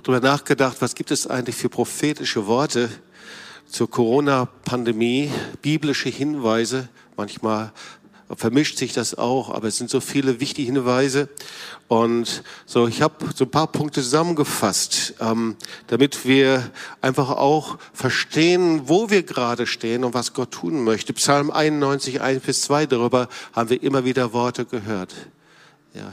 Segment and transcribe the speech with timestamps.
[0.00, 2.88] habe darüber nachgedacht, was gibt es eigentlich für prophetische Worte
[3.66, 5.30] zur Corona-Pandemie,
[5.60, 6.88] biblische Hinweise.
[7.18, 7.72] Manchmal
[8.34, 11.28] vermischt sich das auch, aber es sind so viele wichtige Hinweise.
[11.86, 15.56] Und so, ich habe so ein paar Punkte zusammengefasst, ähm,
[15.88, 16.70] damit wir
[17.02, 21.12] einfach auch verstehen, wo wir gerade stehen und was Gott tun möchte.
[21.12, 25.14] Psalm 91, 1 bis 2, darüber haben wir immer wieder Worte gehört.
[25.92, 26.10] Ja.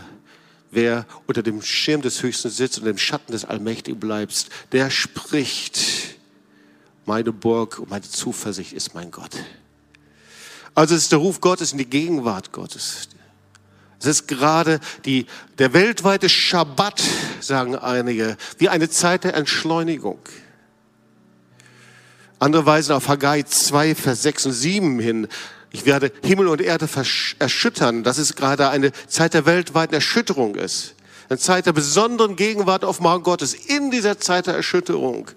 [0.70, 5.80] Wer unter dem Schirm des Höchsten sitzt und im Schatten des Allmächtigen bleibst, der spricht,
[7.06, 9.32] meine Burg und meine Zuversicht ist mein Gott.
[10.76, 13.08] Also es ist der Ruf Gottes in die Gegenwart Gottes.
[14.00, 15.26] Es ist gerade die,
[15.58, 17.02] der weltweite Schabbat,
[17.40, 20.20] sagen einige, wie eine Zeit der Entschleunigung.
[22.40, 25.28] Andere weisen auf Haggai 2, Vers 6 und 7 hin.
[25.72, 26.88] Ich werde Himmel und Erde
[27.40, 30.96] erschüttern, dass es gerade eine Zeit der weltweiten Erschütterung ist.
[31.30, 35.30] Eine Zeit der besonderen Gegenwart auf Morgen Gottes in dieser Zeit der Erschütterung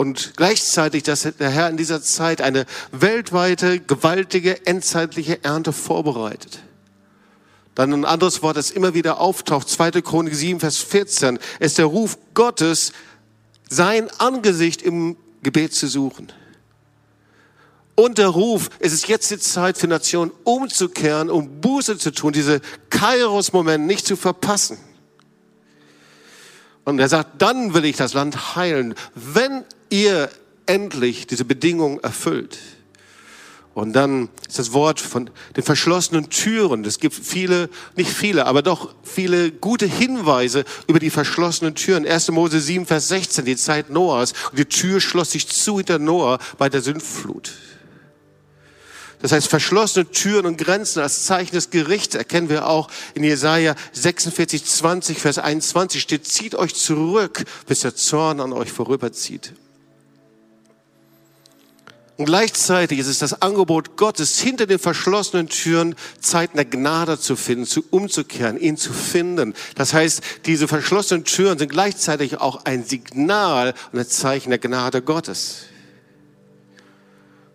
[0.00, 6.60] und gleichzeitig, dass der Herr in dieser Zeit eine weltweite, gewaltige, endzeitliche Ernte vorbereitet.
[7.74, 10.00] Dann ein anderes Wort, das immer wieder auftaucht, 2.
[10.00, 12.92] Chronik 7, Vers 14, ist der Ruf Gottes,
[13.68, 16.32] sein Angesicht im Gebet zu suchen.
[18.00, 22.32] Und der Ruf, es ist jetzt die Zeit für Nationen umzukehren, um Buße zu tun,
[22.32, 24.78] diese Kairos-Moment nicht zu verpassen.
[26.86, 30.30] Und er sagt, dann will ich das Land heilen, wenn ihr
[30.64, 32.58] endlich diese Bedingungen erfüllt.
[33.74, 36.86] Und dann ist das Wort von den verschlossenen Türen.
[36.86, 42.06] Es gibt viele, nicht viele, aber doch viele gute Hinweise über die verschlossenen Türen.
[42.06, 42.30] 1.
[42.30, 44.32] Mose 7, Vers 16, die Zeit Noahs.
[44.52, 47.52] Und die Tür schloss sich zu hinter Noah bei der Sündflut.
[49.22, 53.74] Das heißt, verschlossene Türen und Grenzen als Zeichen des Gerichts erkennen wir auch in Jesaja
[53.92, 59.52] 46, 20, Vers 21 steht, zieht euch zurück, bis der Zorn an euch vorüberzieht.
[62.20, 67.34] Und gleichzeitig ist es das Angebot Gottes, hinter den verschlossenen Türen Zeiten der Gnade zu
[67.34, 69.54] finden, zu umzukehren, ihn zu finden.
[69.74, 75.00] Das heißt, diese verschlossenen Türen sind gleichzeitig auch ein Signal und ein Zeichen der Gnade
[75.00, 75.69] Gottes.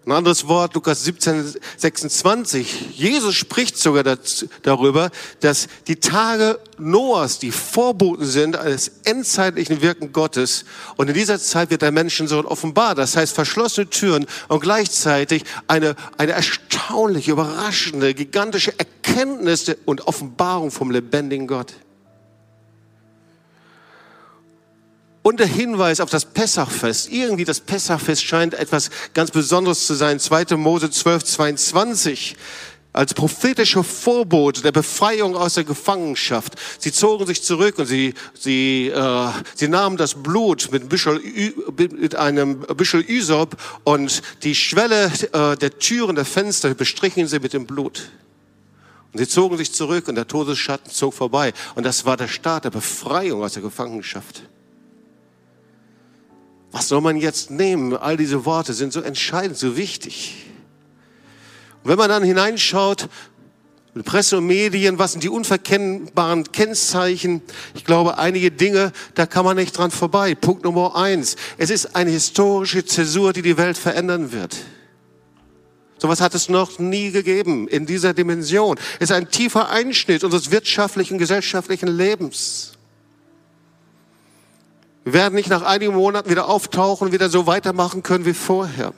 [0.06, 2.96] Ein anderes Wort, Lukas 17, 26.
[2.96, 10.12] Jesus spricht sogar dazu, darüber, dass die Tage Noahs die Vorboten sind eines endzeitlichen Wirken
[10.12, 10.66] Gottes.
[10.96, 12.94] Und in dieser Zeit wird der Menschensohn offenbar.
[12.94, 20.92] Das heißt, verschlossene Türen und gleichzeitig eine, eine erstaunliche, überraschende, gigantische Erkenntnis und Offenbarung vom
[20.92, 21.74] lebendigen Gott.
[25.25, 27.12] Und der Hinweis auf das Pessachfest.
[27.12, 30.19] Irgendwie das Pessachfest scheint etwas ganz Besonderes zu sein.
[30.19, 30.56] 2.
[30.56, 32.36] Mose 12, 22
[32.94, 36.53] als prophetische Vorbote der Befreiung aus der Gefangenschaft.
[36.78, 41.19] Sie zogen sich zurück und sie, sie, äh, sie nahmen das Blut mit, Büschel,
[41.75, 47.53] mit einem Büschel Ysop und die Schwelle äh, der Türen, der Fenster bestrichen sie mit
[47.53, 48.12] dem Blut.
[49.12, 51.52] Und sie zogen sich zurück und der Todesschatten zog vorbei.
[51.74, 54.44] Und das war der Start der Befreiung aus der Gefangenschaft.
[56.75, 57.96] Was soll man jetzt nehmen?
[57.96, 60.36] All diese Worte sind so entscheidend, so wichtig.
[61.81, 63.08] Und wenn man dann hineinschaut,
[64.03, 67.41] Presse und Medien, was sind die unverkennbaren Kennzeichen?
[67.75, 70.35] Ich glaube, einige Dinge, da kann man nicht dran vorbei.
[70.35, 71.38] Punkt Nummer eins.
[71.58, 74.58] Es ist eine historische Zäsur, die die Welt verändern wird.
[75.97, 78.78] Sowas hat es noch nie gegeben in dieser Dimension.
[79.00, 82.75] Es ist ein tiefer Einschnitt unseres wirtschaftlichen, gesellschaftlichen Lebens.
[85.06, 88.92] Wir werden nicht nach einigen Monaten wieder auftauchen, wieder so weitermachen können wie vorher.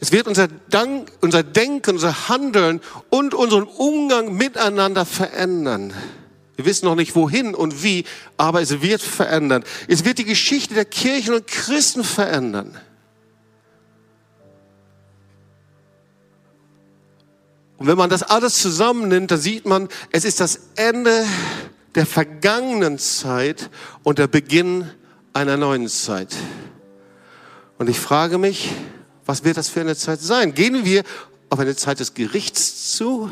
[0.00, 2.80] Es wird unser, Dank, unser Denken, unser Handeln
[3.10, 5.94] und unseren Umgang miteinander verändern.
[6.56, 8.04] Wir wissen noch nicht wohin und wie,
[8.36, 9.62] aber es wird verändern.
[9.86, 12.76] Es wird die Geschichte der Kirchen und Christen verändern.
[17.76, 21.24] Und wenn man das alles zusammennimmt, dann sieht man, es ist das Ende
[21.94, 23.70] der vergangenen Zeit
[24.02, 24.88] und der Beginn
[25.32, 26.34] einer neuen Zeit.
[27.78, 28.72] Und ich frage mich,
[29.26, 30.54] was wird das für eine Zeit sein?
[30.54, 31.02] Gehen wir
[31.48, 33.30] auf eine Zeit des Gerichts zu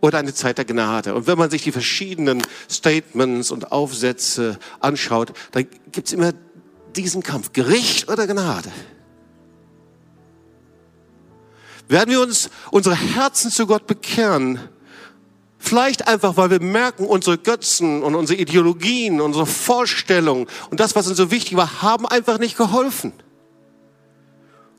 [0.00, 1.14] oder eine Zeit der Gnade?
[1.14, 6.32] Und wenn man sich die verschiedenen Statements und Aufsätze anschaut, dann gibt es immer
[6.96, 8.70] diesen Kampf, Gericht oder Gnade.
[11.88, 14.58] Werden wir uns unsere Herzen zu Gott bekehren,
[15.58, 21.08] Vielleicht einfach, weil wir merken, unsere Götzen und unsere Ideologien, unsere Vorstellungen und das, was
[21.08, 23.12] uns so wichtig war, haben einfach nicht geholfen.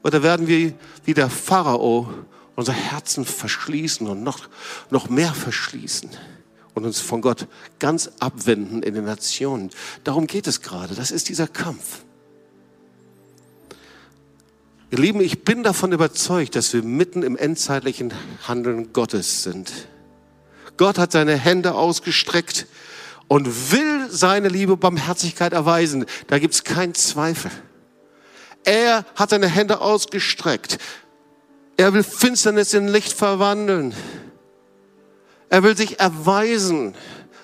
[0.04, 0.74] Oder werden wir
[1.04, 2.10] wie der Pharao
[2.56, 4.50] unser Herzen verschließen und noch,
[4.90, 6.10] noch mehr verschließen
[6.74, 7.48] und uns von Gott
[7.80, 9.70] ganz abwenden in den Nationen.
[10.04, 10.96] Darum geht es gerade.
[10.96, 12.04] Das ist dieser Kampf.
[14.92, 18.14] Ihr Lieben, ich bin davon überzeugt, dass wir mitten im endzeitlichen
[18.48, 19.72] Handeln Gottes sind.
[20.80, 22.66] Gott hat seine Hände ausgestreckt
[23.28, 26.06] und will seine Liebe Barmherzigkeit erweisen.
[26.28, 27.52] Da gibt's keinen Zweifel.
[28.64, 30.78] Er hat seine Hände ausgestreckt.
[31.76, 33.94] Er will Finsternis in Licht verwandeln.
[35.50, 36.96] Er will sich erweisen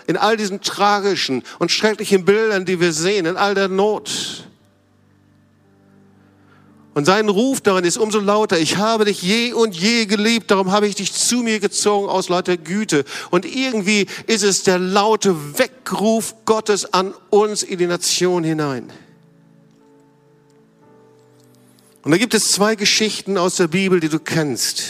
[0.07, 4.47] in all diesen tragischen und schrecklichen Bildern, die wir sehen, in all der Not.
[6.95, 8.57] Und sein Ruf darin ist umso lauter.
[8.57, 12.30] Ich habe dich je und je geliebt, darum habe ich dich zu mir gezogen aus
[12.30, 13.03] lauter Güte.
[13.31, 18.94] Und irgendwie ist es der laute Weckruf Gottes an uns in die Nation hinein.
[22.03, 24.83] Und da gibt es zwei Geschichten aus der Bibel, die du kennst.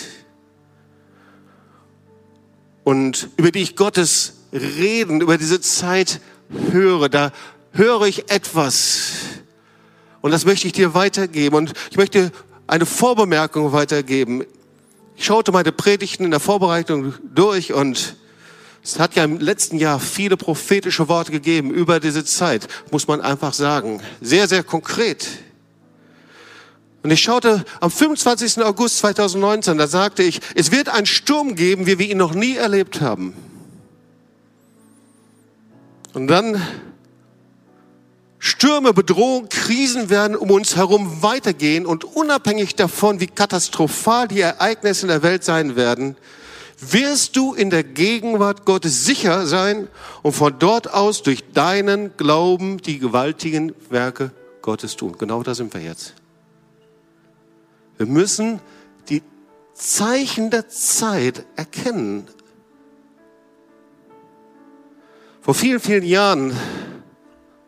[2.83, 6.21] Und über die ich Gottes Reden, über diese Zeit
[6.71, 7.09] höre.
[7.09, 7.31] Da
[7.71, 9.09] höre ich etwas
[10.25, 11.55] und das möchte ich dir weitergeben.
[11.55, 12.31] Und ich möchte
[12.65, 14.43] eine Vorbemerkung weitergeben.
[15.15, 18.15] Ich schaute meine Predigten in der Vorbereitung durch und
[18.83, 23.21] es hat ja im letzten Jahr viele prophetische Worte gegeben über diese Zeit, muss man
[23.21, 24.01] einfach sagen.
[24.19, 25.27] Sehr, sehr konkret.
[27.03, 28.63] Und ich schaute am 25.
[28.63, 32.55] August 2019, da sagte ich, es wird einen Sturm geben, wie wir ihn noch nie
[32.55, 33.35] erlebt haben.
[36.13, 36.59] Und dann
[38.47, 45.01] Stürme, Bedrohungen, Krisen werden um uns herum weitergehen und unabhängig davon, wie katastrophal die Ereignisse
[45.01, 46.15] in der Welt sein werden,
[46.79, 49.87] wirst du in der Gegenwart Gottes sicher sein
[50.21, 54.29] und von dort aus durch deinen Glauben die gewaltigen Werke
[54.61, 55.17] Gottes tun.
[55.17, 56.13] Genau da sind wir jetzt.
[57.97, 58.59] Wir müssen
[59.09, 59.23] die
[59.73, 62.27] Zeichen der Zeit erkennen.
[65.41, 66.55] Vor vielen, vielen Jahren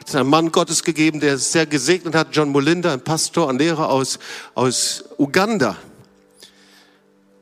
[0.07, 3.57] es einen Mann Gottes gegeben, der es sehr gesegnet hat, John Molinda, ein Pastor, ein
[3.57, 4.19] Lehrer aus,
[4.55, 5.75] aus Uganda.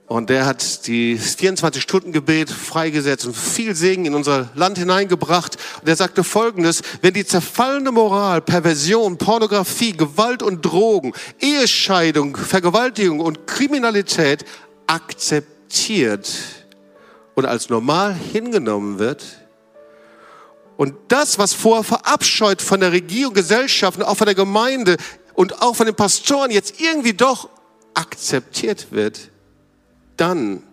[0.07, 5.57] Und der hat die 24-Stunden-Gebet freigesetzt und viel Segen in unser Land hineingebracht.
[5.81, 13.19] Und er sagte Folgendes, wenn die zerfallene Moral, Perversion, Pornografie, Gewalt und Drogen, Ehescheidung, Vergewaltigung
[13.19, 14.45] und Kriminalität
[14.85, 16.31] akzeptiert
[17.33, 19.44] und als normal hingenommen wird,
[20.77, 24.97] und das, was vorher verabscheut von der Regierung, Gesellschaft, auch von der Gemeinde
[25.33, 27.49] und auch von den Pastoren jetzt irgendwie doch
[27.93, 29.31] akzeptiert wird,
[30.17, 30.63] dann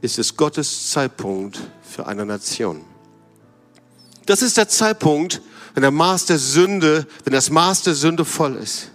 [0.00, 2.84] ist es Gottes Zeitpunkt für eine Nation.
[4.26, 5.42] Das ist der Zeitpunkt,
[5.74, 8.91] wenn der Maß der Sünde, wenn das Maß der Sünde voll ist.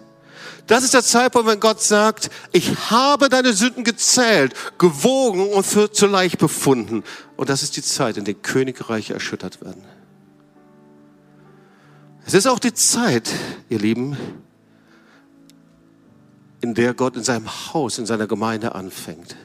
[0.68, 5.92] Das ist der Zeitpunkt, wenn Gott sagt, ich habe deine Sünden gezählt, gewogen und für
[5.92, 7.04] zu leicht befunden.
[7.38, 9.84] Und das ist die Zeit, in der Königreiche erschüttert werden.
[12.25, 13.31] Es ist auch die Zeit,
[13.69, 14.18] ihr Lieben,
[16.60, 19.38] in der Gott in seinem Haus, in seiner Gemeinde anfängt.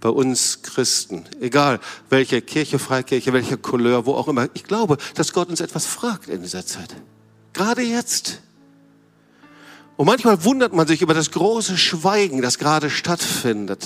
[0.00, 1.78] Bei uns Christen, egal
[2.08, 4.48] welche Kirche, Freikirche, welche Couleur, wo auch immer.
[4.54, 6.96] Ich glaube, dass Gott uns etwas fragt in dieser Zeit.
[7.52, 8.40] Gerade jetzt.
[10.00, 13.84] Und manchmal wundert man sich über das große Schweigen, das gerade stattfindet.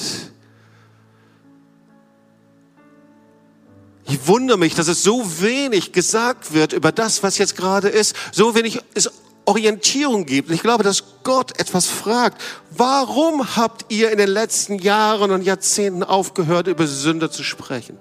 [4.06, 8.14] Ich wundere mich, dass es so wenig gesagt wird über das, was jetzt gerade ist,
[8.30, 9.10] so wenig es
[9.44, 10.50] Orientierung gibt.
[10.50, 12.40] Und ich glaube, dass Gott etwas fragt.
[12.70, 17.98] Warum habt ihr in den letzten Jahren und Jahrzehnten aufgehört, über Sünde zu sprechen?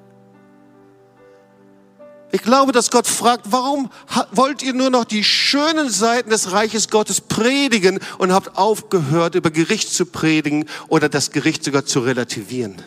[2.34, 3.92] Ich glaube, dass Gott fragt, warum
[4.32, 9.52] wollt ihr nur noch die schönen Seiten des Reiches Gottes predigen und habt aufgehört, über
[9.52, 12.82] Gericht zu predigen oder das Gericht sogar zu relativieren?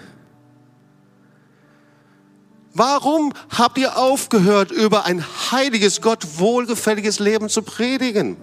[2.74, 8.36] Warum habt ihr aufgehört, über ein heiliges, Gott wohlgefälliges Leben zu predigen?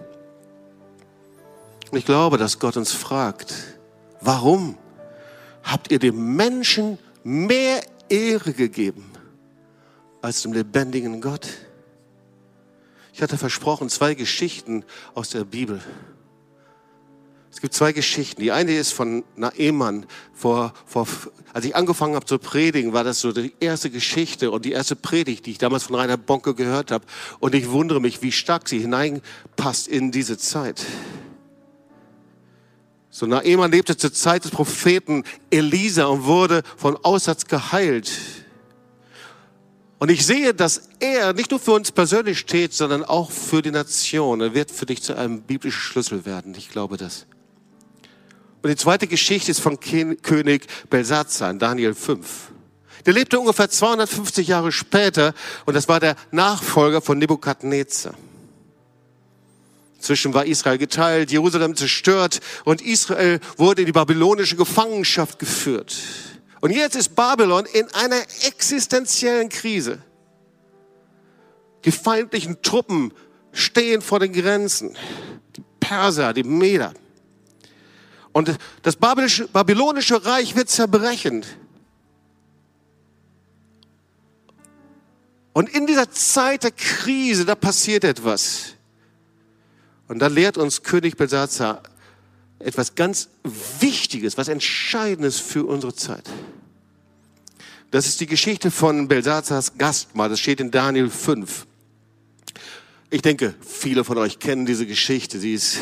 [1.92, 3.52] Ich glaube, dass Gott uns fragt,
[4.22, 4.78] warum
[5.64, 9.13] habt ihr dem Menschen mehr Ehre gegeben
[10.24, 11.46] als dem lebendigen Gott.
[13.12, 14.82] Ich hatte versprochen, zwei Geschichten
[15.14, 15.82] aus der Bibel.
[17.52, 18.40] Es gibt zwei Geschichten.
[18.40, 20.06] Die eine ist von Naemann.
[20.32, 21.06] Vor, vor,
[21.52, 24.96] als ich angefangen habe zu predigen, war das so die erste Geschichte und die erste
[24.96, 27.04] Predigt, die ich damals von Rainer Bonke gehört habe.
[27.38, 30.84] Und ich wundere mich, wie stark sie hineinpasst in diese Zeit.
[33.10, 38.10] So Naemann lebte zur Zeit des Propheten Elisa und wurde von Aussatz geheilt.
[40.04, 43.70] Und ich sehe, dass er nicht nur für uns persönlich steht, sondern auch für die
[43.70, 44.42] Nation.
[44.42, 46.54] Er wird für dich zu einem biblischen Schlüssel werden.
[46.58, 47.24] Ich glaube das.
[48.60, 52.26] Und die zweite Geschichte ist von König Belsazar in Daniel 5.
[53.06, 55.32] Der lebte ungefähr 250 Jahre später
[55.64, 58.12] und das war der Nachfolger von Nebukadnezar.
[59.96, 65.96] Inzwischen war Israel geteilt, Jerusalem zerstört und Israel wurde in die babylonische Gefangenschaft geführt.
[66.64, 69.98] Und jetzt ist Babylon in einer existenziellen Krise.
[71.84, 73.12] Die feindlichen Truppen
[73.52, 74.96] stehen vor den Grenzen.
[75.56, 76.94] Die Perser, die Meder.
[78.32, 81.44] Und das babylonische Reich wird zerbrechen.
[85.52, 88.72] Und in dieser Zeit der Krise, da passiert etwas.
[90.08, 91.82] Und da lehrt uns König Belsazar
[92.58, 93.28] etwas ganz
[93.80, 96.28] Wichtiges, was Entscheidendes für unsere Zeit.
[97.90, 100.28] Das ist die Geschichte von Belsazars Gastmahl.
[100.28, 101.66] Das steht in Daniel 5.
[103.10, 105.38] Ich denke, viele von euch kennen diese Geschichte.
[105.38, 105.78] Sie ist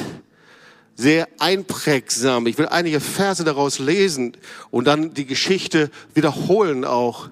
[0.95, 2.47] sehr einprägsam.
[2.47, 4.37] Ich will einige Verse daraus lesen
[4.71, 7.31] und dann die Geschichte wiederholen auch.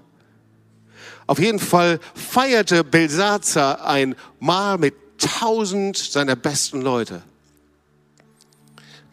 [1.26, 7.22] Auf jeden Fall feierte Belsazar ein Mahl mit tausend seiner besten Leute.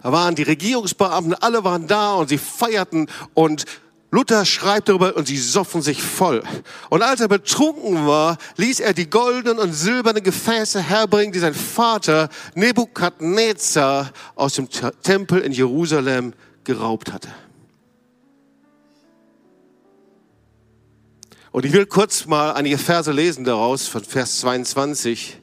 [0.02, 3.66] Da waren die Regierungsbeamten, alle waren da und sie feierten und
[4.10, 6.42] Luther schreibt darüber und sie soffen sich voll.
[6.90, 11.54] Und als er betrunken war, ließ er die goldenen und silbernen Gefäße herbringen, die sein
[11.54, 14.70] Vater Nebukadnezar aus dem
[15.04, 17.30] Tempel in Jerusalem geraubt hatte.
[21.52, 25.42] Und ich will kurz mal einige Verse lesen daraus von Vers 22.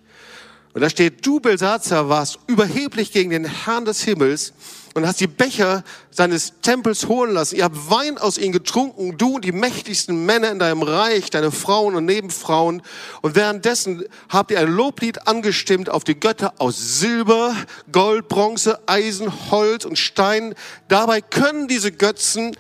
[0.75, 4.53] Und da steht, du Belsazar warst überheblich gegen den Herrn des Himmels
[4.95, 7.57] und hast die Becher seines Tempels holen lassen.
[7.57, 11.53] Ihr habt Wein aus ihnen getrunken, du und die mächtigsten Männer in deinem Reich, deine
[11.53, 12.83] Frauen und Nebenfrauen.
[13.23, 17.55] Und währenddessen habt ihr ein Loblied angestimmt auf die Götter aus Silber,
[17.93, 20.55] Gold, Bronze, Eisen, Holz und Stein.
[20.89, 22.57] Dabei können diese Götzen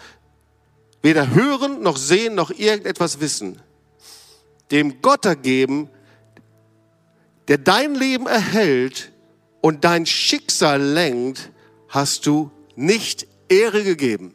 [1.02, 3.60] weder hören noch sehen noch irgendetwas wissen.
[4.70, 5.90] Dem Gott ergeben,
[7.48, 9.12] der dein Leben erhält
[9.60, 11.50] und dein Schicksal lenkt,
[11.88, 14.34] hast du nicht Ehre gegeben.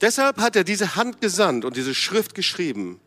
[0.00, 3.00] Deshalb hat er diese Hand gesandt und diese Schrift geschrieben.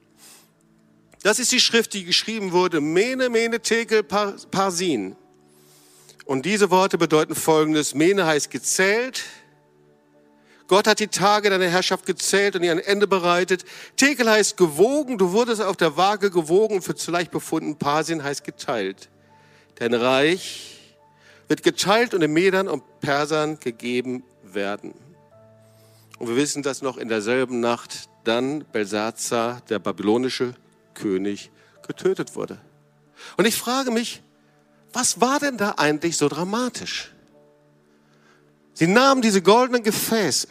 [1.23, 5.15] Das ist die Schrift, die geschrieben wurde, Mene, Mene, Tekel, Parsin.
[6.25, 7.93] Und diese Worte bedeuten folgendes.
[7.93, 9.23] Mene heißt gezählt.
[10.67, 13.63] Gott hat die Tage deiner Herrschaft gezählt und ihr ein Ende bereitet.
[13.95, 15.17] Tekel heißt gewogen.
[15.17, 17.77] Du wurdest auf der Waage gewogen und für zu leicht befunden.
[17.77, 19.09] Parsin heißt geteilt.
[19.75, 20.77] Dein Reich
[21.47, 24.93] wird geteilt und den Medern und Persern gegeben werden.
[26.19, 30.55] Und wir wissen, dass noch in derselben Nacht dann Belsazar, der babylonische
[30.93, 31.51] König,
[31.87, 32.59] getötet wurde.
[33.37, 34.21] Und ich frage mich,
[34.91, 37.13] was war denn da eigentlich so dramatisch?
[38.77, 40.47] Sie nahmen diese goldenen Gefäße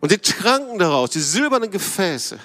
[0.00, 2.40] und sie tranken daraus, die silbernen Gefäße.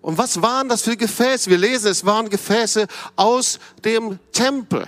[0.00, 1.50] Und was waren das für Gefäße?
[1.50, 4.86] Wir lesen, es waren Gefäße aus dem Tempel.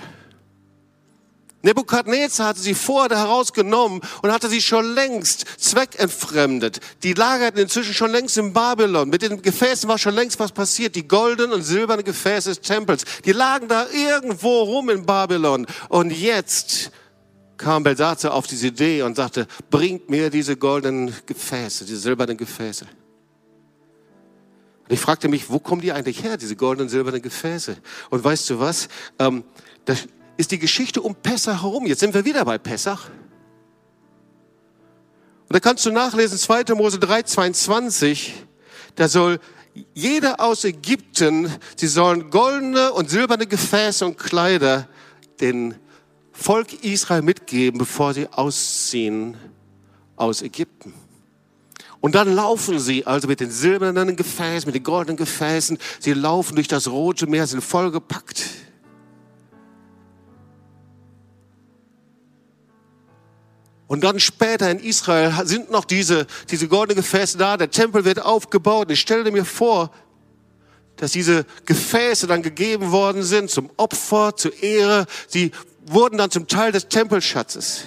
[1.62, 6.78] Nebukadnezar hatte sie vorher herausgenommen und hatte sie schon längst zweckentfremdet.
[7.02, 9.08] Die lagerten inzwischen schon längst in Babylon.
[9.08, 10.94] Mit den Gefäßen war schon längst was passiert.
[10.94, 15.66] Die goldenen und silbernen Gefäße des Tempels, die lagen da irgendwo rum in Babylon.
[15.88, 16.92] Und jetzt
[17.56, 22.86] kam Belsatzer auf diese Idee und sagte, bringt mir diese goldenen Gefäße, diese silbernen Gefäße.
[24.88, 27.76] Und ich fragte mich, wo kommen die eigentlich her, diese goldenen silbernen Gefäße?
[28.10, 28.88] Und weißt du was?
[29.18, 29.42] Ähm,
[29.84, 30.06] das
[30.38, 31.85] ist die Geschichte um Pessach herum.
[31.85, 33.11] Jetzt sind wir wieder bei Pessach.
[35.49, 36.75] Und da kannst du nachlesen, 2.
[36.75, 38.35] Mose 3, 22.
[38.95, 39.40] Da soll
[39.95, 44.88] jeder aus Ägypten, sie sollen goldene und silberne Gefäße und Kleider
[45.40, 45.75] den
[46.33, 49.37] Volk Israel mitgeben, bevor sie ausziehen
[50.16, 50.95] aus Ägypten.
[52.00, 55.78] Und dann laufen sie also mit den silbernen Gefäßen, mit den goldenen Gefäßen.
[55.99, 58.45] Sie laufen durch das Rote Meer, sind vollgepackt.
[63.88, 67.57] Und dann später in Israel sind noch diese, diese goldenen Gefäße da.
[67.57, 68.90] Der Tempel wird aufgebaut.
[68.90, 69.90] Ich stelle mir vor,
[70.97, 75.07] dass diese Gefäße dann gegeben worden sind zum Opfer, zur Ehre.
[75.26, 75.50] Sie
[75.87, 77.87] wurden dann zum Teil des Tempelschatzes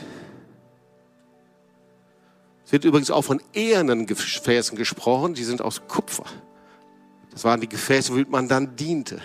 [2.71, 6.23] wird übrigens auch von ehernen Gefäßen gesprochen, die sind aus Kupfer.
[7.31, 9.21] Das waren die Gefäße, womit man dann diente.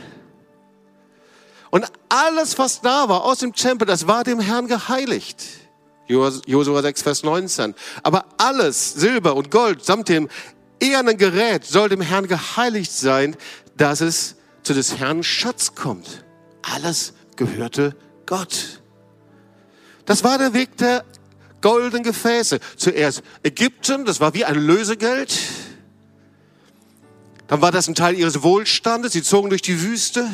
[1.71, 5.45] Und alles, was da war aus dem Tempel, das war dem Herrn geheiligt.
[6.09, 7.75] Josua 6, Vers 19.
[8.03, 10.29] Aber alles, Silber und Gold, samt dem
[10.81, 13.37] ehernen Gerät, soll dem Herrn geheiligt sein,
[13.77, 16.25] dass es zu des Herrn Schatz kommt.
[16.63, 17.97] Alles gehörte
[18.27, 18.81] Gott.
[20.05, 21.05] Das war der Weg der
[21.61, 22.61] goldenen Gefäße.
[22.77, 25.37] Zuerst Ägypten, das war wie ein Lösegeld.
[27.49, 29.13] Dann war das ein Teil ihres Wohlstandes.
[29.13, 30.29] Sie zogen durch die Wüste.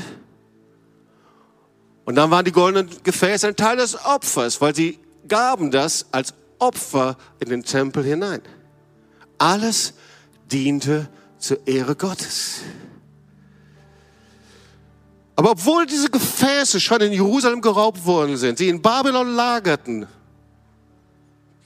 [2.05, 4.99] Und dann waren die goldenen Gefäße ein Teil des Opfers, weil sie
[5.29, 8.43] gaben das als Opfer in den Tempel hinein.
[9.38, 9.95] Alles
[10.50, 12.61] diente zur Ehre Gottes.
[15.35, 20.07] Aber obwohl diese Gefäße schon in Jerusalem geraubt worden sind, sie in Babylon lagerten,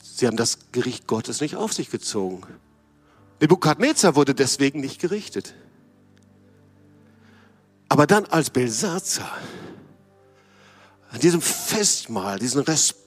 [0.02, 2.42] sie haben das Gericht Gottes nicht auf sich gezogen.
[3.40, 5.54] Nebukadnezar wurde deswegen nicht gerichtet.
[7.88, 9.36] Aber dann als Belsazar
[11.10, 13.05] an diesem Festmahl diesen Respekt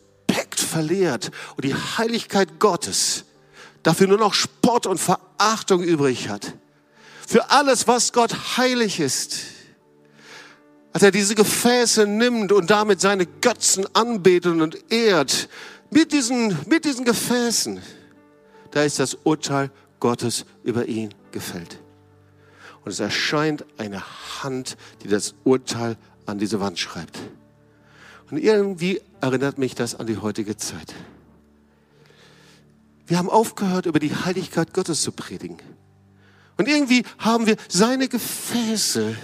[0.64, 3.26] verliert und die Heiligkeit Gottes
[3.84, 6.54] dafür nur noch Spott und Verachtung übrig hat,
[7.28, 9.40] für alles, was Gott heilig ist,
[10.94, 15.48] als er diese Gefäße nimmt und damit seine Götzen anbetet und ehrt,
[15.92, 17.82] mit diesen, mit diesen Gefäßen,
[18.72, 21.80] da ist das Urteil Gottes über ihn gefällt.
[22.84, 24.04] Und es erscheint eine
[24.44, 27.20] Hand, die das Urteil an diese Wand schreibt.
[28.32, 30.94] Und irgendwie erinnert mich das an die heutige Zeit.
[33.08, 35.58] Wir haben aufgehört, über die Heiligkeit Gottes zu predigen.
[36.58, 39.16] Und irgendwie haben wir seine Gefäße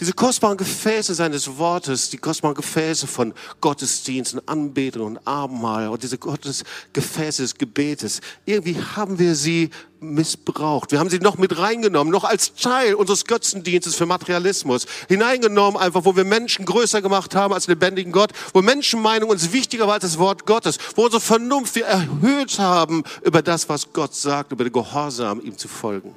[0.00, 6.18] diese kostbaren Gefäße seines Wortes, die kostbaren Gefäße von Gottesdiensten, Anbetung und Abendmahl und diese
[6.18, 9.70] Gottesgefäße des Gebetes, irgendwie haben wir sie
[10.00, 10.92] missbraucht.
[10.92, 16.04] Wir haben sie noch mit reingenommen, noch als Teil unseres Götzendienstes für Materialismus hineingenommen, einfach
[16.04, 20.02] wo wir Menschen größer gemacht haben als lebendigen Gott, wo Menschenmeinung uns wichtiger war als
[20.02, 24.64] das Wort Gottes, wo unsere Vernunft wir erhöht haben über das, was Gott sagt, über
[24.64, 26.14] den Gehorsam, ihm zu folgen.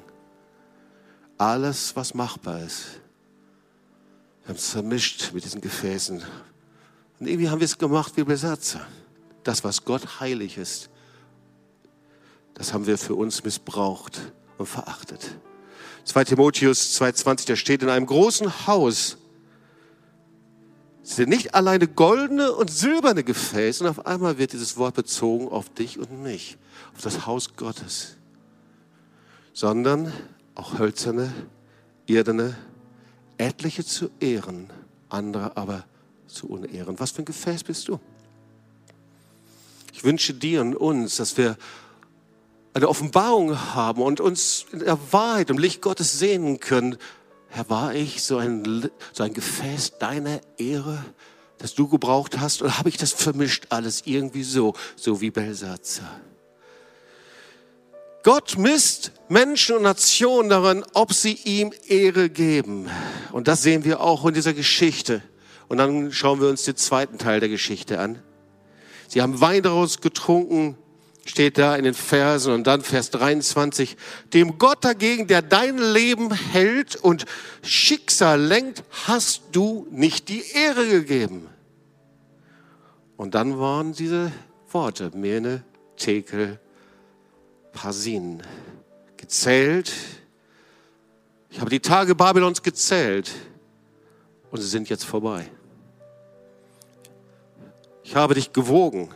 [1.38, 3.00] Alles, was machbar ist
[4.48, 6.22] haben es vermischt mit diesen Gefäßen.
[7.20, 8.80] Und irgendwie haben wir es gemacht wie Besatzer.
[9.44, 10.88] Das, was Gott heilig ist,
[12.54, 15.36] das haben wir für uns missbraucht und verachtet.
[16.04, 19.18] 2 Timotheus 2,20, da steht in einem großen Haus,
[21.02, 25.68] sind nicht alleine goldene und silberne Gefäße, und auf einmal wird dieses Wort bezogen auf
[25.68, 26.56] dich und mich,
[26.94, 28.16] auf das Haus Gottes,
[29.52, 30.12] sondern
[30.54, 31.32] auch hölzerne,
[32.06, 32.56] irdene
[33.38, 34.70] etliche zu ehren,
[35.08, 35.84] andere aber
[36.26, 36.98] zu unehren.
[36.98, 37.98] Was für ein Gefäß bist du?
[39.92, 41.56] Ich wünsche dir und uns, dass wir
[42.74, 46.96] eine Offenbarung haben und uns in der Wahrheit im Licht Gottes sehen können.
[47.48, 51.04] Herr, war ich so ein, so ein Gefäß deiner Ehre,
[51.58, 56.20] das du gebraucht hast, oder habe ich das vermischt alles irgendwie so, so wie Belsatzer?
[58.22, 62.88] Gott misst Menschen und Nationen daran, ob sie ihm Ehre geben.
[63.32, 65.22] Und das sehen wir auch in dieser Geschichte.
[65.68, 68.22] Und dann schauen wir uns den zweiten Teil der Geschichte an.
[69.06, 70.76] Sie haben Wein daraus getrunken,
[71.24, 73.96] steht da in den Versen und dann Vers 23.
[74.32, 77.26] Dem Gott dagegen, der dein Leben hält und
[77.62, 81.48] Schicksal lenkt, hast du nicht die Ehre gegeben.
[83.16, 84.32] Und dann waren diese
[84.70, 85.64] Worte, Mene,
[85.96, 86.60] Tekel,
[87.72, 88.42] Parsin
[89.16, 89.92] gezählt.
[91.50, 93.30] Ich habe die Tage Babylons gezählt
[94.50, 95.50] und sie sind jetzt vorbei.
[98.02, 99.12] Ich habe dich gewogen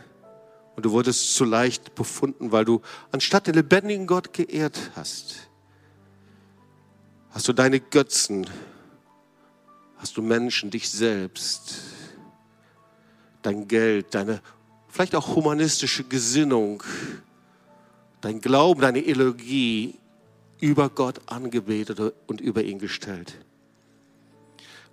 [0.75, 5.49] und du wurdest zu leicht befunden, weil du anstatt den lebendigen Gott geehrt hast,
[7.31, 8.47] hast du deine Götzen,
[9.97, 11.75] hast du Menschen, dich selbst,
[13.41, 14.41] dein Geld, deine
[14.87, 16.83] vielleicht auch humanistische Gesinnung,
[18.23, 19.95] dein Glauben, deine Ideologie
[20.59, 23.37] über Gott angebetet und über ihn gestellt.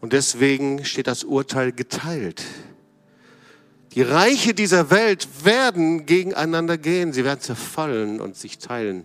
[0.00, 2.42] Und deswegen steht das Urteil geteilt.
[3.92, 9.04] Die Reiche dieser Welt werden gegeneinander gehen, sie werden zerfallen und sich teilen.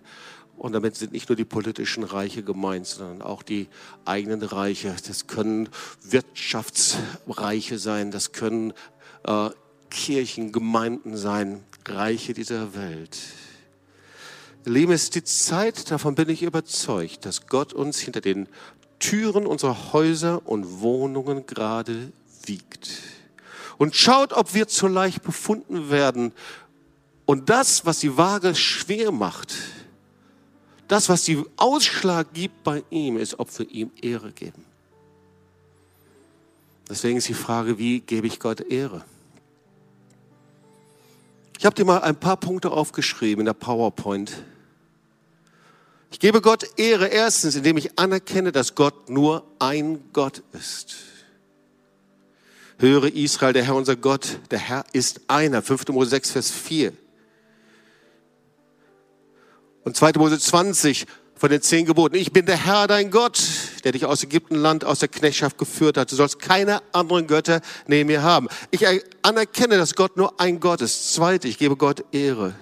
[0.57, 3.67] Und damit sind nicht nur die politischen Reiche gemeint, sondern auch die
[4.05, 4.95] eigenen Reiche.
[5.07, 5.69] Das können
[6.01, 8.73] Wirtschaftsreiche sein, das können
[9.25, 9.49] äh,
[9.89, 13.17] Kirchen, Gemeinden sein, Reiche dieser Welt.
[14.65, 18.47] Lieben, es ist die Zeit, davon bin ich überzeugt, dass Gott uns hinter den
[18.99, 22.11] Türen unserer Häuser und Wohnungen gerade
[22.45, 22.89] wiegt.
[23.77, 26.31] Und schaut, ob wir zu leicht befunden werden.
[27.25, 29.53] Und das, was die Waage schwer macht,
[30.87, 34.63] das, was die Ausschlag gibt bei ihm, ist, ob wir ihm Ehre geben.
[36.89, 39.03] Deswegen ist die Frage, wie gebe ich Gott Ehre?
[41.57, 44.43] Ich habe dir mal ein paar Punkte aufgeschrieben in der PowerPoint.
[46.15, 50.95] Ich gebe Gott Ehre erstens, indem ich anerkenne, dass Gott nur ein Gott ist.
[52.79, 55.61] Höre Israel, der Herr unser Gott, der Herr ist einer.
[55.61, 55.89] 5.
[55.89, 56.93] Mose 6, Vers 4.
[59.83, 60.13] Und 2.
[60.15, 62.15] Mose 20 von den zehn Geboten.
[62.15, 63.43] Ich bin der Herr, dein Gott,
[63.83, 66.13] der dich aus Ägyptenland, aus der Knechtschaft geführt hat.
[66.13, 68.47] Du sollst keine anderen Götter neben mir haben.
[68.71, 68.85] Ich
[69.21, 71.13] anerkenne, dass Gott nur ein Gott ist.
[71.13, 72.55] Zweite, ich gebe Gott Ehre.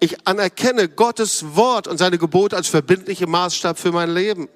[0.00, 4.48] Ich anerkenne Gottes Wort und seine Gebote als verbindliche Maßstab für mein Leben.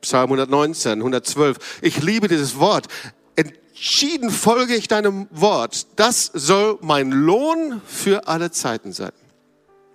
[0.00, 1.80] Psalm 119, 112.
[1.82, 2.86] Ich liebe dieses Wort.
[3.34, 5.86] Entschieden folge ich deinem Wort.
[5.96, 9.12] Das soll mein Lohn für alle Zeiten sein.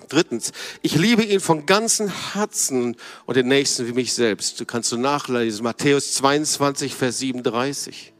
[0.10, 0.52] Drittens,
[0.82, 4.60] ich liebe ihn von ganzem Herzen und den Nächsten wie mich selbst.
[4.60, 8.12] Du kannst du nachlesen, Matthäus 22, Vers 37.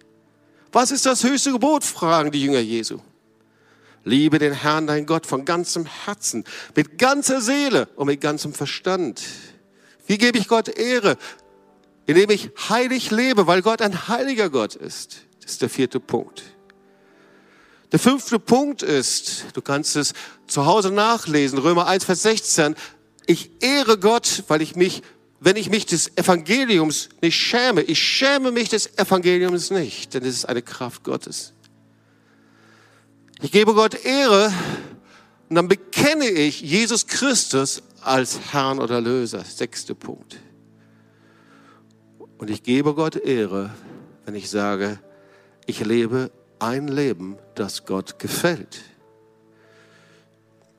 [0.72, 3.00] Was ist das höchste Gebot, fragen die Jünger Jesu.
[4.10, 6.44] Liebe den Herrn, dein Gott, von ganzem Herzen,
[6.76, 9.22] mit ganzer Seele und mit ganzem Verstand.
[10.08, 11.16] Wie gebe ich Gott Ehre?
[12.08, 15.18] Indem ich heilig lebe, weil Gott ein heiliger Gott ist.
[15.42, 16.42] Das ist der vierte Punkt.
[17.92, 20.14] Der fünfte Punkt ist, du kannst es
[20.48, 22.76] zu Hause nachlesen, Römer 1, Vers 16.
[23.28, 25.04] Ich ehre Gott, weil ich mich,
[25.40, 30.36] wenn ich mich des Evangeliums nicht schäme, ich schäme mich des Evangeliums nicht, denn es
[30.36, 31.54] ist eine Kraft Gottes.
[33.42, 34.52] Ich gebe Gott Ehre
[35.48, 39.44] und dann bekenne ich Jesus Christus als Herrn oder Löser.
[39.46, 40.38] Sechster Punkt.
[42.38, 43.72] Und ich gebe Gott Ehre,
[44.26, 45.00] wenn ich sage,
[45.66, 48.82] ich lebe ein Leben, das Gott gefällt.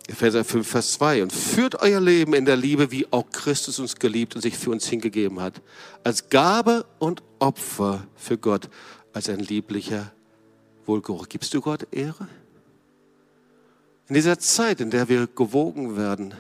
[0.07, 1.23] Epheser 5, Vers 2.
[1.23, 4.70] Und führt euer Leben in der Liebe, wie auch Christus uns geliebt und sich für
[4.70, 5.62] uns hingegeben hat,
[6.05, 8.68] als Gabe und Opfer für Gott,
[9.12, 10.12] als ein lieblicher
[10.85, 11.29] Wohlgeruch.
[11.29, 12.29] Gibst du Gott Ehre?
[14.11, 16.35] In dieser Zeit, in der wir gewogen werden,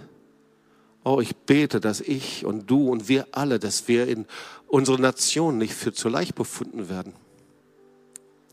[1.04, 4.26] oh, ich bete, dass ich und du und wir alle, dass wir in
[4.66, 7.12] unserer Nation nicht für zu leicht befunden werden.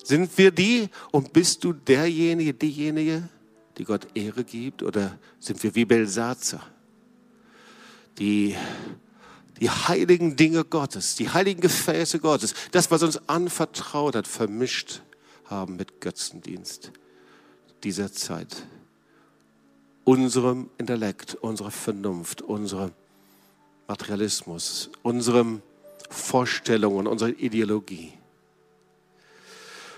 [0.04, 3.28] Sind wir die und bist du derjenige, diejenige,
[3.80, 4.84] die Gott Ehre gibt?
[4.84, 6.62] Oder sind wir wie Belsatzer,
[8.20, 8.56] die
[9.60, 15.02] die heiligen Dinge Gottes, die heiligen Gefäße Gottes, das, was uns anvertraut hat, vermischt
[15.46, 16.92] haben mit Götzendienst
[17.84, 18.68] dieser Zeit?
[20.08, 22.92] Unserem Intellekt, unserer Vernunft, unserem
[23.90, 25.62] Materialismus, unserem
[26.10, 28.14] Vorstellungen, unserer Ideologie.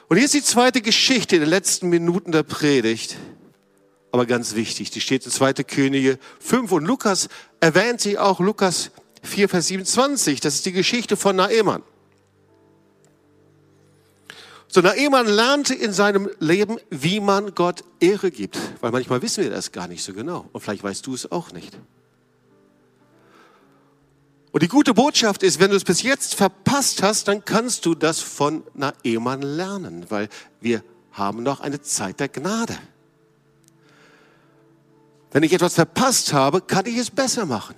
[0.08, 3.18] Und hier ist die zweite Geschichte in den letzten Minuten der Predigt.
[4.12, 5.54] Aber ganz wichtig, die steht in 2.
[5.54, 8.90] Könige 5 und Lukas erwähnt sie auch, Lukas
[9.22, 10.40] 4, Vers 27.
[10.40, 11.84] Das ist die Geschichte von Naemann.
[14.72, 18.58] So, Naemann lernte in seinem Leben, wie man Gott Ehre gibt.
[18.82, 20.48] Weil manchmal wissen wir das gar nicht so genau.
[20.52, 21.76] Und vielleicht weißt du es auch nicht.
[24.52, 27.96] Und die gute Botschaft ist, wenn du es bis jetzt verpasst hast, dann kannst du
[27.96, 30.30] das von Naemann lernen, weil
[30.62, 32.78] wir haben noch eine Zeit der Gnade.
[35.32, 37.76] Wenn ich etwas verpasst habe, kann ich es besser machen.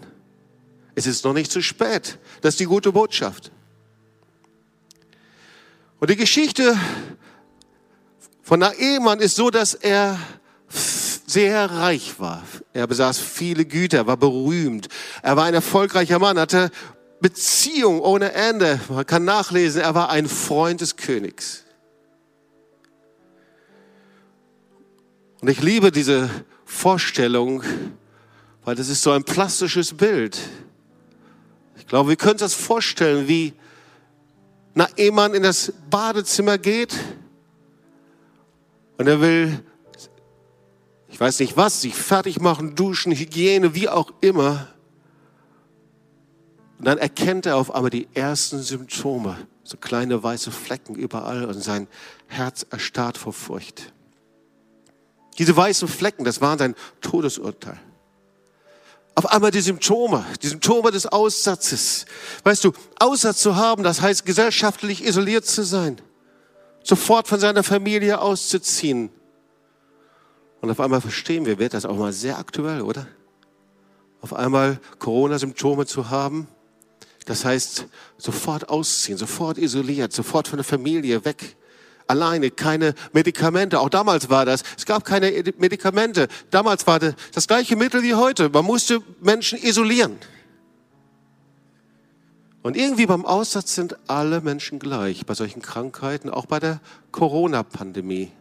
[0.96, 2.20] Es ist noch nicht zu spät.
[2.42, 3.52] Das ist die gute Botschaft.
[6.02, 6.76] Und die Geschichte
[8.42, 10.18] von Naemann ist so, dass er
[11.28, 12.42] sehr reich war.
[12.74, 14.88] Er besaß viele Güter, war berühmt.
[15.22, 16.72] Er war ein erfolgreicher Mann, hatte
[17.20, 18.80] Beziehung ohne Ende.
[18.90, 21.66] Man kann nachlesen, er war ein Freund des Königs.
[25.40, 26.32] Und ich liebe diese
[26.66, 27.62] Vorstellung,
[28.66, 30.40] weil das ist so ein plastisches Bild.
[31.78, 33.54] Ich glaube, wir können uns das vorstellen, wie
[34.74, 36.98] Naemann in das Badezimmer geht
[38.98, 39.64] und er will
[41.12, 44.70] ich weiß nicht was, sich fertig machen, duschen, Hygiene, wie auch immer.
[46.80, 51.62] Und dann erkennt er auf einmal die ersten Symptome, so kleine weiße Flecken überall und
[51.62, 51.88] sein
[52.28, 53.94] Herz erstarrt vor Furcht.
[55.38, 57.80] Diese weißen Flecken, das waren sein Todesurteil.
[59.16, 62.06] Auf einmal die Symptome, die Symptome des Aussatzes.
[62.44, 66.02] Weißt du, Aussatz zu haben, das heißt gesellschaftlich isoliert zu sein,
[66.84, 69.12] sofort von seiner Familie auszuziehen,
[70.62, 73.08] und auf einmal verstehen wir, wird das auch mal sehr aktuell, oder?
[74.22, 76.48] Auf einmal Corona-Symptome zu haben,
[77.26, 81.56] das heißt sofort ausziehen, sofort isoliert, sofort von der Familie weg,
[82.12, 83.80] alleine, keine Medikamente.
[83.80, 84.64] Auch damals war das.
[84.78, 86.28] Es gab keine Medikamente.
[86.52, 88.50] Damals war das, das gleiche Mittel wie heute.
[88.50, 90.18] Man musste Menschen isolieren.
[92.64, 96.80] Und irgendwie beim Aussatz sind alle Menschen gleich, bei solchen Krankheiten, auch bei der
[97.12, 98.32] Corona-Pandemie.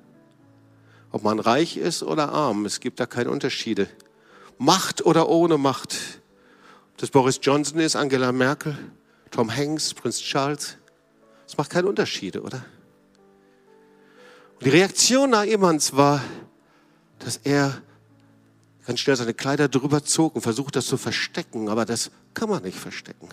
[1.10, 3.88] Ob man reich ist oder arm, es gibt da keine Unterschiede.
[4.58, 5.96] Macht oder ohne Macht.
[6.92, 8.76] Ob das Boris Johnson ist, Angela Merkel,
[9.30, 10.76] Tom Hanks, Prinz Charles.
[11.46, 12.62] Es macht keine Unterschiede, oder?
[14.62, 16.22] Die Reaktion Naemans war,
[17.18, 17.80] dass er
[18.86, 21.68] ganz schnell seine Kleider drüber zog und versucht, das zu verstecken.
[21.68, 23.28] Aber das kann man nicht verstecken.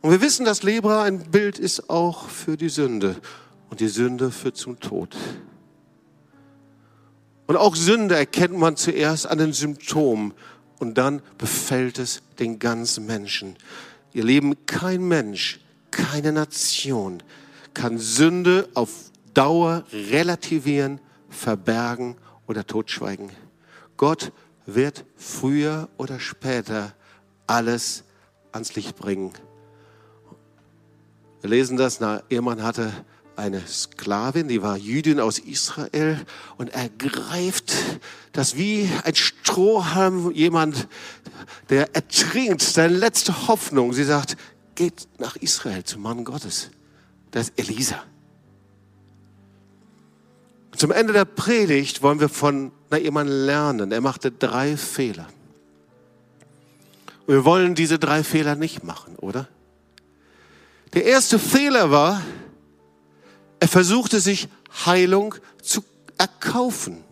[0.00, 3.16] Und wir wissen, dass Lebra ein Bild ist auch für die Sünde.
[3.70, 5.16] Und die Sünde führt zum Tod.
[7.46, 10.34] Und auch Sünde erkennt man zuerst an den Symptomen
[10.78, 13.56] und dann befällt es den ganzen Menschen.
[14.12, 17.22] Ihr Leben, kein Mensch, keine Nation
[17.74, 22.16] kann Sünde auf Dauer relativieren, verbergen
[22.46, 23.30] oder totschweigen.
[23.96, 24.32] Gott
[24.66, 26.94] wird früher oder später
[27.46, 28.04] alles
[28.52, 29.32] ans Licht bringen.
[31.40, 32.92] Wir lesen das, na, Ehemann hatte
[33.34, 36.20] eine Sklavin, die war Jüdin aus Israel
[36.58, 37.72] und ergreift
[38.32, 40.86] das wie ein Strohhalm, jemand,
[41.70, 43.92] der ertrinkt, seine letzte Hoffnung.
[43.92, 44.36] Sie sagt,
[44.74, 46.70] geht nach Israel zum Mann Gottes.
[47.30, 48.02] Das ist Elisa.
[50.82, 53.92] Zum Ende der Predigt wollen wir von Naaman lernen.
[53.92, 55.28] Er machte drei Fehler.
[57.28, 59.46] Wir wollen diese drei Fehler nicht machen, oder?
[60.92, 62.20] Der erste Fehler war,
[63.60, 64.48] er versuchte sich
[64.84, 65.84] Heilung zu
[66.18, 67.04] erkaufen.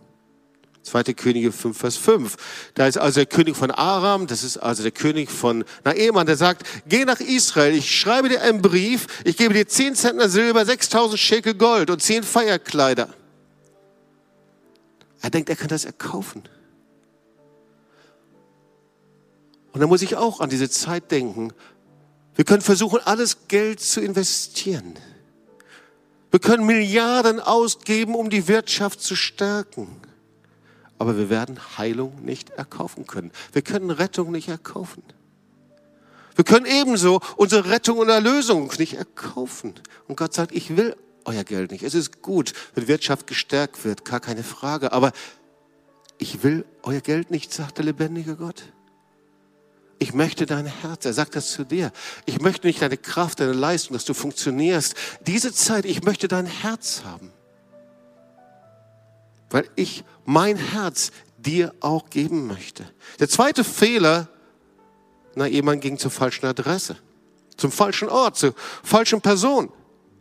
[0.82, 1.04] 2.
[1.14, 2.36] Könige 5, Vers 5.
[2.74, 6.36] Da ist also der König von Aram, das ist also der König von Naeman, der
[6.36, 10.66] sagt, geh nach Israel, ich schreibe dir einen Brief, ich gebe dir 10 Zentner Silber,
[10.66, 13.14] 6000 Schekel Gold und 10 Feierkleider.
[15.22, 16.42] Er denkt, er kann das erkaufen.
[19.72, 21.52] Und da muss ich auch an diese Zeit denken.
[22.34, 24.94] Wir können versuchen, alles Geld zu investieren.
[26.30, 30.00] Wir können Milliarden ausgeben, um die Wirtschaft zu stärken.
[30.98, 33.32] Aber wir werden Heilung nicht erkaufen können.
[33.52, 35.02] Wir können Rettung nicht erkaufen.
[36.36, 39.74] Wir können ebenso unsere Rettung und Erlösung nicht erkaufen.
[40.08, 41.82] Und Gott sagt, ich will euer Geld nicht.
[41.82, 44.92] Es ist gut, wenn Wirtschaft gestärkt wird, gar keine Frage.
[44.92, 45.12] Aber
[46.18, 48.64] ich will euer Geld nicht, sagt der lebendige Gott.
[49.98, 51.04] Ich möchte dein Herz.
[51.04, 51.92] Er sagt das zu dir.
[52.24, 54.94] Ich möchte nicht deine Kraft, deine Leistung, dass du funktionierst.
[55.26, 57.32] Diese Zeit, ich möchte dein Herz haben.
[59.50, 62.84] Weil ich mein Herz dir auch geben möchte.
[63.18, 64.28] Der zweite Fehler,
[65.34, 66.96] na, jemand ging zur falschen Adresse,
[67.56, 69.70] zum falschen Ort, zur falschen Person.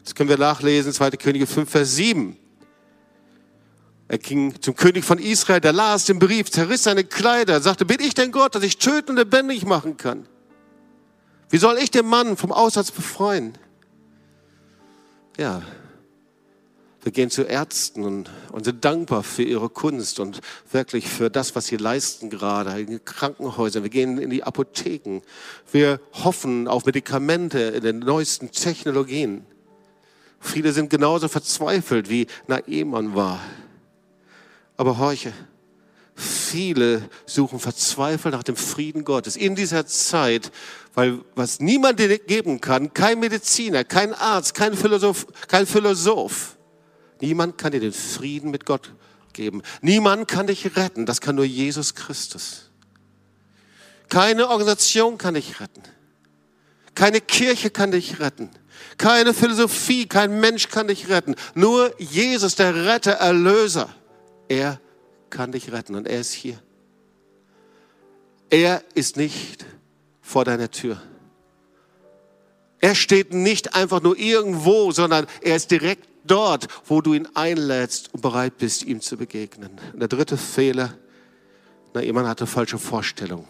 [0.09, 1.11] Das können wir nachlesen, 2.
[1.11, 2.35] Könige 5, Vers 7.
[4.07, 7.99] Er ging zum König von Israel, der las den Brief, zerriss seine Kleider, sagte, bin
[7.99, 10.27] ich denn Gott, dass ich töten und lebendig machen kann?
[11.51, 13.55] Wie soll ich den Mann vom Aussatz befreien?
[15.37, 15.61] Ja,
[17.03, 20.41] wir gehen zu Ärzten und, und, sind dankbar für ihre Kunst und
[20.71, 23.83] wirklich für das, was sie leisten gerade in Krankenhäusern.
[23.83, 25.21] Wir gehen in die Apotheken.
[25.71, 29.45] Wir hoffen auf Medikamente in den neuesten Technologien.
[30.39, 33.39] Viele sind genauso verzweifelt, wie Naemann war.
[34.77, 35.33] Aber horche,
[36.15, 40.51] viele suchen verzweifelt nach dem Frieden Gottes in dieser Zeit,
[40.93, 41.97] weil was niemand
[42.27, 46.57] geben kann, kein Mediziner, kein Arzt, kein Philosoph, kein Philosoph,
[47.21, 48.93] niemand kann dir den Frieden mit Gott
[49.33, 49.61] geben.
[49.81, 52.69] Niemand kann dich retten, das kann nur Jesus Christus.
[54.09, 55.83] Keine Organisation kann dich retten.
[56.95, 58.49] Keine Kirche kann dich retten.
[58.97, 61.35] Keine Philosophie, kein Mensch kann dich retten.
[61.55, 63.89] Nur Jesus, der Retter, Erlöser.
[64.47, 64.79] Er
[65.29, 66.59] kann dich retten und er ist hier.
[68.49, 69.65] Er ist nicht
[70.21, 71.01] vor deiner Tür.
[72.81, 78.13] Er steht nicht einfach nur irgendwo, sondern er ist direkt dort, wo du ihn einlädst
[78.13, 79.71] und bereit bist, ihm zu begegnen.
[79.93, 80.93] Und der dritte Fehler,
[81.93, 83.47] na, jemand hatte falsche Vorstellungen.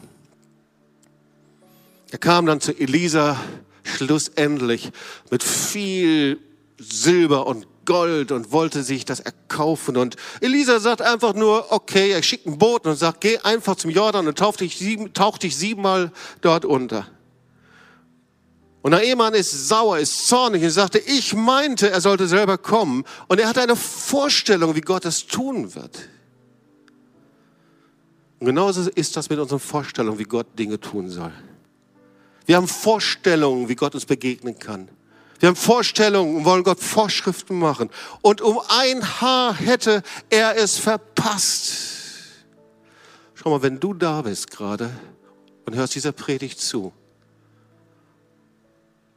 [2.11, 3.39] Er kam dann zu Elisa
[3.83, 4.91] schlussendlich
[5.29, 6.39] mit viel
[6.77, 9.97] Silber und Gold und wollte sich das erkaufen.
[9.97, 13.89] Und Elisa sagt einfach nur, okay, er schickt einen Boten und sagt, geh einfach zum
[13.89, 16.11] Jordan und tauch dich, sieben, tauch dich siebenmal
[16.41, 17.07] dort unter.
[18.81, 23.03] Und der Ehemann ist sauer, ist zornig und sagte, ich meinte, er sollte selber kommen.
[23.27, 26.09] Und er hatte eine Vorstellung, wie Gott es tun wird.
[28.39, 31.33] Und genauso ist das mit unseren Vorstellungen, wie Gott Dinge tun soll.
[32.49, 34.89] Wir haben Vorstellungen, wie Gott uns begegnen kann.
[35.37, 37.91] Wir haben Vorstellungen und wollen Gott Vorschriften machen.
[38.23, 41.73] Und um ein Haar hätte er es verpasst.
[43.35, 44.89] Schau mal, wenn du da bist gerade
[45.67, 46.91] und hörst dieser Predigt zu,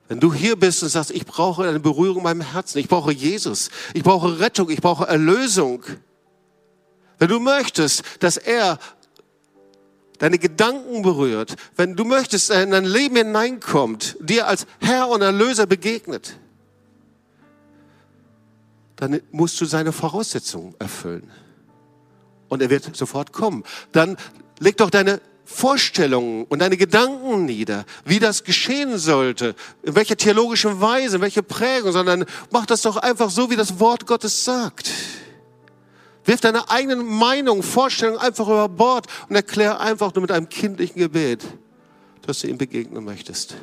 [0.09, 3.12] wenn du hier bist und sagst, ich brauche eine Berührung in meinem Herzen, ich brauche
[3.12, 5.83] Jesus, ich brauche Rettung, ich brauche Erlösung.
[7.18, 8.79] Wenn du möchtest, dass er
[10.23, 15.67] deine Gedanken berührt, wenn du möchtest, in dein Leben hineinkommt, dir als Herr und Erlöser
[15.67, 16.39] begegnet,
[18.95, 21.29] dann musst du seine Voraussetzungen erfüllen.
[22.49, 23.65] Und er wird sofort kommen.
[23.91, 24.17] Dann
[24.61, 30.81] leg doch deine Vorstellungen und deine Gedanken nieder, wie das geschehen sollte, in welcher theologischen
[30.81, 34.89] Weise, in welcher Prägung, sondern mach das doch einfach so, wie das Wort Gottes sagt.
[36.25, 40.99] Wirf deine eigenen Meinungen, Vorstellungen einfach über Bord und erklär einfach nur mit einem kindlichen
[40.99, 41.45] Gebet,
[42.23, 43.57] dass du ihm begegnen möchtest.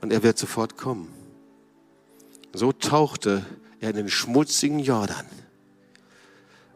[0.00, 1.12] Und er wird sofort kommen.
[2.52, 3.44] So tauchte
[3.80, 5.26] er in den schmutzigen Jordan.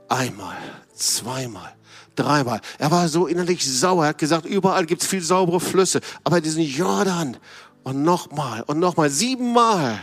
[0.09, 0.57] Einmal,
[0.95, 1.75] zweimal,
[2.15, 2.61] dreimal.
[2.79, 4.05] Er war so innerlich sauer.
[4.05, 6.01] Er hat gesagt, überall gibt es viel saubere Flüsse.
[6.23, 7.37] Aber diesen Jordan
[7.83, 9.99] und nochmal und nochmal, siebenmal.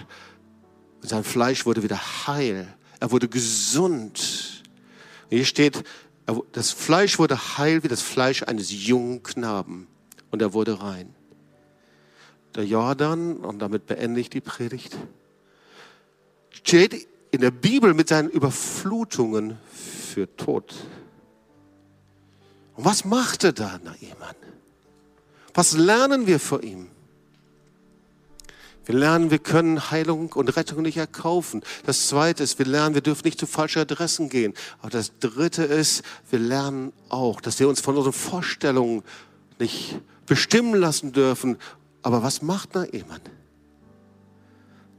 [1.02, 2.68] Und sein Fleisch wurde wieder heil.
[3.00, 4.61] Er wurde gesund.
[5.32, 5.84] Hier steht,
[6.52, 9.88] das Fleisch wurde heil wie das Fleisch eines jungen Knaben.
[10.30, 11.16] Und er wurde rein.
[12.56, 14.98] Der Jordan, und damit beende ich die Predigt,
[16.52, 20.76] steht in der Bibel mit seinen Überflutungen für Tod.
[22.76, 24.36] Und was machte da Naaman?
[25.54, 26.91] Was lernen wir vor ihm?
[28.86, 31.62] Wir lernen, wir können Heilung und Rettung nicht erkaufen.
[31.86, 34.54] Das zweite ist, wir lernen, wir dürfen nicht zu falschen Adressen gehen.
[34.80, 39.04] Aber das dritte ist, wir lernen auch, dass wir uns von unseren Vorstellungen
[39.60, 41.58] nicht bestimmen lassen dürfen.
[42.02, 43.22] Aber was macht Naaman?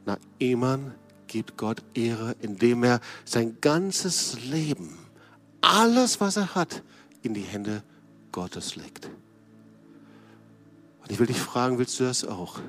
[0.04, 0.94] Naaman
[1.26, 4.96] gibt Gott Ehre, indem er sein ganzes Leben,
[5.60, 6.82] alles, was er hat,
[7.22, 7.82] in die Hände
[8.30, 9.08] Gottes legt.
[11.00, 12.60] Und ich will dich fragen, willst du das auch?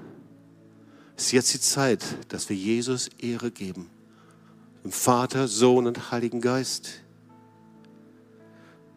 [1.24, 3.90] Ist jetzt die Zeit, dass wir Jesus Ehre geben.
[4.84, 7.00] Dem Vater, Sohn und Heiligen Geist.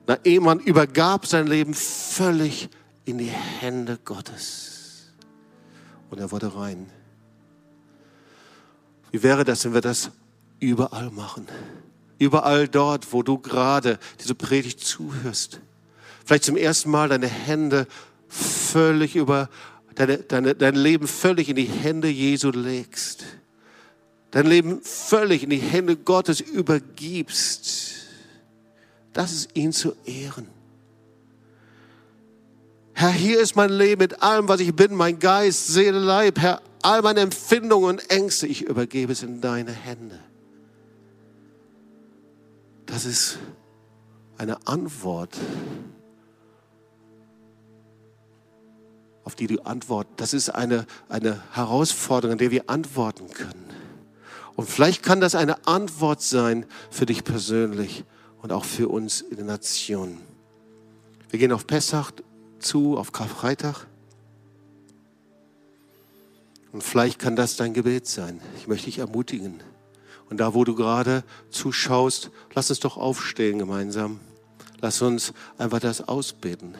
[0.08, 2.68] Na, Ehemann übergab sein Leben völlig
[3.04, 5.12] in die Hände Gottes.
[6.10, 6.90] Und er wurde rein.
[9.12, 10.10] Wie wäre das, wenn wir das
[10.58, 11.46] überall machen?
[12.18, 15.60] Überall dort, wo du gerade diese Predigt zuhörst.
[16.24, 17.86] Vielleicht zum ersten Mal deine Hände
[18.26, 19.48] völlig über,
[19.96, 23.24] deine, deine, dein Leben völlig in die Hände Jesu legst.
[24.30, 27.94] Dein Leben völlig in die Hände Gottes übergibst.
[29.12, 30.46] Das ist ihn zu ehren.
[32.92, 36.38] Herr, hier ist mein Leben mit allem, was ich bin, mein Geist, Seele, Leib.
[36.38, 40.18] Herr, all meine Empfindungen und Ängste, ich übergebe es in deine Hände.
[42.86, 43.38] Das ist
[44.38, 45.36] eine Antwort,
[49.26, 50.20] auf die du antwortest.
[50.20, 53.68] Das ist eine, eine Herausforderung, an der wir antworten können.
[54.54, 58.04] Und vielleicht kann das eine Antwort sein für dich persönlich
[58.40, 60.18] und auch für uns in der Nation.
[61.28, 62.12] Wir gehen auf Pessach
[62.60, 63.88] zu, auf Karfreitag.
[66.70, 68.40] Und vielleicht kann das dein Gebet sein.
[68.58, 69.60] Ich möchte dich ermutigen.
[70.30, 74.20] Und da, wo du gerade zuschaust, lass uns doch aufstehen gemeinsam.
[74.80, 76.76] Lass uns einfach das ausbeten.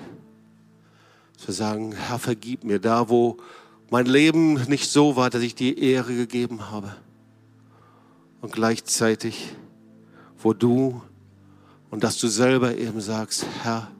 [1.44, 3.36] Wir sagen, Herr, vergib mir da, wo
[3.90, 6.94] mein Leben nicht so war, dass ich dir Ehre gegeben habe.
[8.40, 9.54] Und gleichzeitig,
[10.38, 11.02] wo du
[11.90, 13.90] und dass du selber eben sagst, Herr,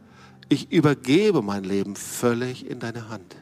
[0.48, 3.36] ich übergebe mein Leben völlig in deine Hand.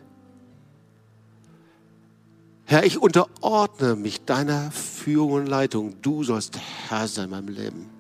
[2.66, 6.00] Herr, ich unterordne mich deiner Führung und Leitung.
[6.00, 7.90] Du sollst Herr sein in meinem Leben.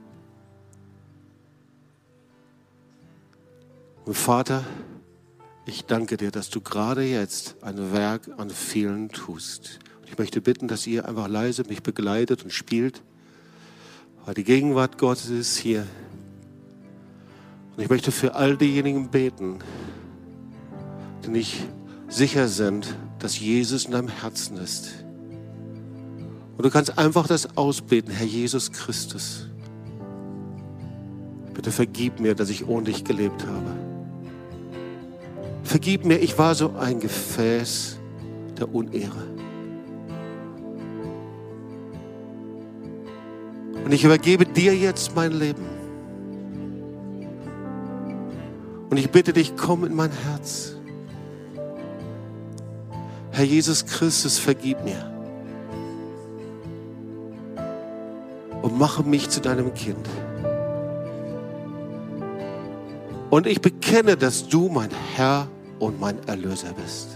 [4.06, 4.64] Und Vater,
[5.66, 9.78] ich danke dir, dass du gerade jetzt ein Werk an vielen tust.
[10.00, 13.02] Und ich möchte bitten, dass ihr einfach leise mich begleitet und spielt,
[14.24, 15.86] weil die Gegenwart Gottes ist hier.
[17.76, 19.60] Und ich möchte für all diejenigen beten,
[21.24, 21.66] die nicht
[22.08, 25.04] sicher sind, dass Jesus in deinem Herzen ist.
[26.56, 29.48] Und du kannst einfach das ausbeten, Herr Jesus Christus.
[31.54, 33.83] Bitte vergib mir, dass ich ohne dich gelebt habe.
[35.64, 37.98] Vergib mir, ich war so ein Gefäß
[38.58, 39.34] der Unehre.
[43.84, 45.64] Und ich übergebe dir jetzt mein Leben.
[48.90, 50.76] Und ich bitte dich, komm in mein Herz.
[53.32, 55.10] Herr Jesus Christus, vergib mir.
[58.62, 60.08] Und mache mich zu deinem Kind.
[63.30, 65.48] Und ich bekenne, dass du mein Herr
[65.84, 67.08] und mein Erlöser bist.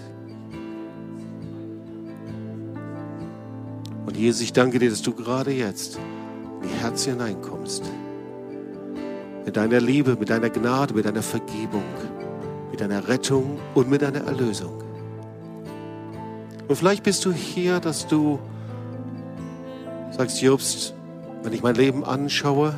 [4.07, 5.99] Und Jesus, ich danke dir, dass du gerade jetzt
[6.63, 7.85] in die Herzen hineinkommst.
[9.45, 11.85] Mit deiner Liebe, mit deiner Gnade, mit deiner Vergebung,
[12.71, 14.83] mit deiner Rettung und mit deiner Erlösung.
[16.69, 18.39] Und vielleicht bist du hier, dass du
[20.11, 20.95] sagst, Jobst,
[21.43, 22.75] Wenn ich mein Leben anschaue,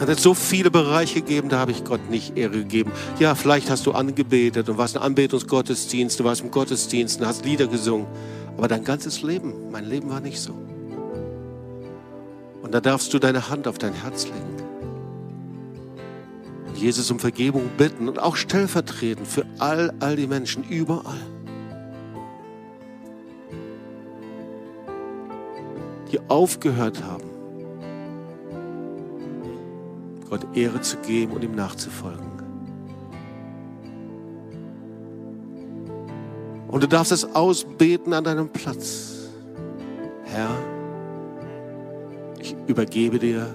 [0.00, 2.90] hat es so viele Bereiche gegeben, da habe ich Gott nicht Ehre gegeben.
[3.18, 7.44] Ja, vielleicht hast du angebetet und warst in Anbetungsgottesdienst, du warst im Gottesdienst und hast
[7.44, 8.06] Lieder gesungen.
[8.56, 10.52] Aber dein ganzes Leben, mein Leben war nicht so.
[12.62, 14.54] Und da darfst du deine Hand auf dein Herz legen.
[16.74, 21.20] Jesus um Vergebung bitten und auch stellvertretend für all, all die Menschen überall.
[26.10, 27.33] Die aufgehört haben,
[30.28, 32.34] Gott Ehre zu geben und ihm nachzufolgen.
[36.68, 39.28] Und du darfst es ausbeten an deinem Platz.
[40.24, 40.50] Herr,
[42.40, 43.46] ich übergebe dir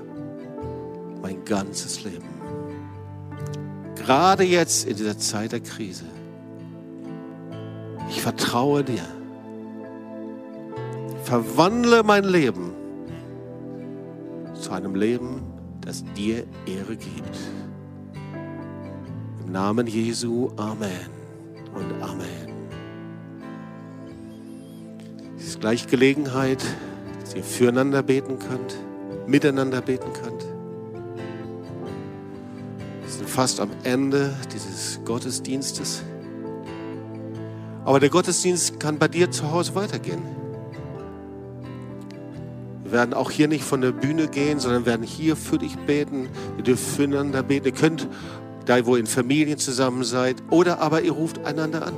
[1.21, 2.29] mein ganzes Leben.
[3.95, 6.05] Gerade jetzt in dieser Zeit der Krise.
[8.09, 9.03] Ich vertraue dir.
[11.23, 12.71] Verwandle mein Leben
[14.53, 15.43] zu einem Leben,
[15.89, 17.35] das dir Ehre gibt.
[19.43, 21.09] Im Namen Jesu, Amen
[21.73, 22.53] und Amen.
[25.35, 26.63] Es ist gleich Gelegenheit,
[27.21, 28.75] dass ihr füreinander beten könnt,
[29.25, 30.43] miteinander beten könnt.
[33.01, 36.03] Wir sind fast am Ende dieses Gottesdienstes.
[37.83, 40.38] Aber der Gottesdienst kann bei dir zu Hause weitergehen.
[42.89, 46.27] Wir werden auch hier nicht von der Bühne gehen, sondern werden hier für dich beten.
[46.57, 47.67] Ihr dürft füreinander beten.
[47.67, 48.07] Ihr könnt
[48.65, 51.93] da, wo ihr in Familien zusammen seid, oder aber ihr ruft einander an.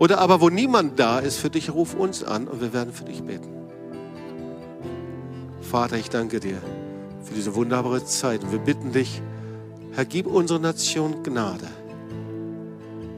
[0.00, 3.04] Oder aber, wo niemand da ist für dich, ruf uns an und wir werden für
[3.04, 3.48] dich beten.
[5.60, 6.58] Vater, ich danke dir
[7.22, 9.22] für diese wunderbare Zeit und wir bitten dich,
[9.92, 11.68] Herr, gib unserer Nation Gnade,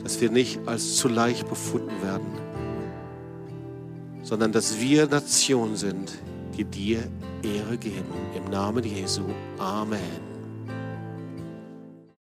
[0.02, 2.39] dass wir nicht als zu leicht befunden werden
[4.30, 6.12] sondern dass wir Nation sind,
[6.56, 7.02] die dir
[7.42, 8.14] Ehre geben.
[8.36, 9.24] Im Namen Jesu.
[9.58, 10.29] Amen.